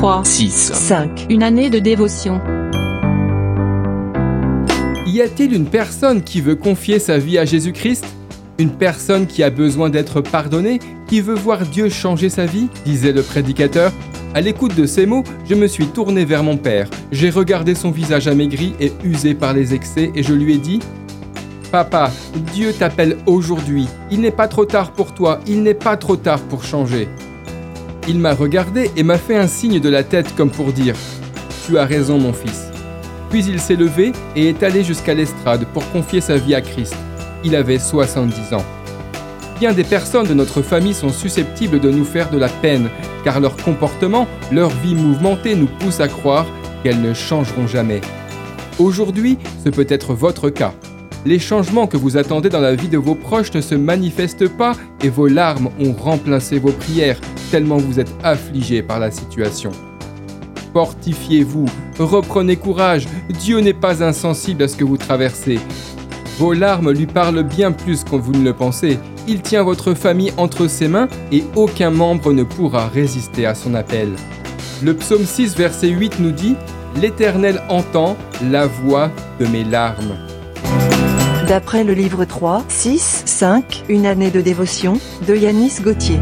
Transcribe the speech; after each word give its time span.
3, 0.00 0.24
6. 0.24 0.72
5. 0.72 1.26
Une 1.28 1.42
année 1.42 1.68
de 1.68 1.78
dévotion. 1.78 2.40
Y 5.06 5.20
a-t-il 5.20 5.52
une 5.52 5.66
personne 5.66 6.22
qui 6.22 6.40
veut 6.40 6.54
confier 6.54 6.98
sa 6.98 7.18
vie 7.18 7.36
à 7.36 7.44
Jésus-Christ? 7.44 8.06
Une 8.58 8.70
personne 8.70 9.26
qui 9.26 9.42
a 9.42 9.50
besoin 9.50 9.90
d'être 9.90 10.22
pardonnée, 10.22 10.78
qui 11.06 11.20
veut 11.20 11.34
voir 11.34 11.66
Dieu 11.66 11.90
changer 11.90 12.30
sa 12.30 12.46
vie 12.46 12.68
disait 12.86 13.12
le 13.12 13.20
prédicateur. 13.20 13.92
À 14.32 14.40
l'écoute 14.40 14.74
de 14.74 14.86
ces 14.86 15.04
mots, 15.04 15.22
je 15.46 15.54
me 15.54 15.66
suis 15.66 15.88
tourné 15.88 16.24
vers 16.24 16.44
mon 16.44 16.56
père. 16.56 16.88
J'ai 17.12 17.28
regardé 17.28 17.74
son 17.74 17.90
visage 17.90 18.26
amaigri 18.26 18.72
et 18.80 18.92
usé 19.04 19.34
par 19.34 19.52
les 19.52 19.74
excès 19.74 20.12
et 20.14 20.22
je 20.22 20.32
lui 20.32 20.54
ai 20.54 20.58
dit 20.58 20.80
Papa, 21.70 22.10
Dieu 22.54 22.72
t'appelle 22.72 23.18
aujourd'hui. 23.26 23.86
Il 24.10 24.22
n'est 24.22 24.30
pas 24.30 24.48
trop 24.48 24.64
tard 24.64 24.92
pour 24.92 25.12
toi, 25.12 25.40
il 25.46 25.62
n'est 25.62 25.74
pas 25.74 25.98
trop 25.98 26.16
tard 26.16 26.40
pour 26.40 26.64
changer. 26.64 27.06
Il 28.08 28.18
m'a 28.18 28.34
regardé 28.34 28.90
et 28.96 29.02
m'a 29.02 29.18
fait 29.18 29.36
un 29.36 29.46
signe 29.46 29.80
de 29.80 29.88
la 29.88 30.02
tête 30.02 30.34
comme 30.34 30.50
pour 30.50 30.72
dire 30.72 30.94
Tu 31.66 31.78
as 31.78 31.84
raison 31.84 32.18
mon 32.18 32.32
fils. 32.32 32.70
Puis 33.30 33.44
il 33.44 33.60
s'est 33.60 33.76
levé 33.76 34.12
et 34.34 34.48
est 34.48 34.62
allé 34.62 34.82
jusqu'à 34.82 35.14
l'estrade 35.14 35.66
pour 35.72 35.88
confier 35.92 36.20
sa 36.20 36.36
vie 36.36 36.54
à 36.54 36.60
Christ. 36.60 36.96
Il 37.44 37.54
avait 37.54 37.78
70 37.78 38.54
ans. 38.54 38.64
Bien 39.60 39.72
des 39.72 39.84
personnes 39.84 40.26
de 40.26 40.34
notre 40.34 40.62
famille 40.62 40.94
sont 40.94 41.10
susceptibles 41.10 41.80
de 41.80 41.90
nous 41.90 42.04
faire 42.04 42.30
de 42.30 42.38
la 42.38 42.48
peine, 42.48 42.88
car 43.24 43.40
leur 43.40 43.56
comportement, 43.56 44.26
leur 44.50 44.70
vie 44.70 44.94
mouvementée 44.94 45.54
nous 45.54 45.68
pousse 45.78 46.00
à 46.00 46.08
croire 46.08 46.46
qu'elles 46.82 47.00
ne 47.00 47.12
changeront 47.12 47.66
jamais. 47.66 48.00
Aujourd'hui, 48.78 49.36
ce 49.62 49.68
peut 49.68 49.86
être 49.88 50.14
votre 50.14 50.48
cas. 50.48 50.72
Les 51.26 51.38
changements 51.38 51.86
que 51.86 51.98
vous 51.98 52.16
attendez 52.16 52.48
dans 52.48 52.60
la 52.60 52.74
vie 52.74 52.88
de 52.88 52.96
vos 52.96 53.14
proches 53.14 53.52
ne 53.52 53.60
se 53.60 53.74
manifestent 53.74 54.48
pas 54.48 54.72
et 55.04 55.10
vos 55.10 55.26
larmes 55.26 55.68
ont 55.78 55.92
remplacé 55.92 56.58
vos 56.58 56.72
prières 56.72 57.20
tellement 57.50 57.76
vous 57.76 58.00
êtes 58.00 58.12
affligé 58.22 58.82
par 58.82 58.98
la 58.98 59.10
situation. 59.10 59.70
Fortifiez-vous, 60.72 61.66
reprenez 61.98 62.56
courage, 62.56 63.08
Dieu 63.28 63.58
n'est 63.60 63.74
pas 63.74 64.04
insensible 64.04 64.62
à 64.62 64.68
ce 64.68 64.76
que 64.76 64.84
vous 64.84 64.96
traversez. 64.96 65.58
Vos 66.38 66.52
larmes 66.52 66.92
lui 66.92 67.06
parlent 67.06 67.42
bien 67.42 67.72
plus 67.72 68.04
que 68.04 68.16
vous 68.16 68.32
ne 68.32 68.44
le 68.44 68.54
pensez. 68.54 68.98
Il 69.28 69.42
tient 69.42 69.62
votre 69.62 69.94
famille 69.94 70.32
entre 70.36 70.68
ses 70.68 70.88
mains 70.88 71.08
et 71.32 71.44
aucun 71.54 71.90
membre 71.90 72.32
ne 72.32 72.44
pourra 72.44 72.88
résister 72.88 73.46
à 73.46 73.54
son 73.54 73.74
appel. 73.74 74.08
Le 74.82 74.94
psaume 74.94 75.24
6, 75.24 75.56
verset 75.56 75.88
8 75.88 76.20
nous 76.20 76.32
dit 76.32 76.56
L'Éternel 76.96 77.62
entend 77.68 78.16
la 78.50 78.66
voix 78.66 79.10
de 79.38 79.46
mes 79.46 79.64
larmes. 79.64 80.16
D'après 81.46 81.84
le 81.84 81.92
livre 81.92 82.24
3, 82.24 82.64
6, 82.68 83.22
5, 83.26 83.84
Une 83.88 84.06
année 84.06 84.30
de 84.30 84.40
dévotion, 84.40 84.98
de 85.26 85.34
Yanis 85.34 85.80
Gauthier. 85.82 86.18